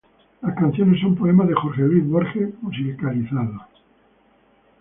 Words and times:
Las 0.41 0.55
canciones 0.55 0.99
son 0.99 1.13
poemas 1.15 1.47
de 1.47 1.53
Jorge 1.53 1.83
Luis 1.83 2.07
Borges 2.09 2.49
musicalizados. 2.63 3.61